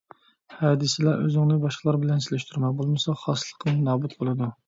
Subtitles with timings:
[0.61, 4.51] ھە دېسىلا ئۆزۈڭنى باشقىلار بىلەن سېلىشتۇرما، بولمىسا خاسلىقىڭ نابۇت بولىدۇ.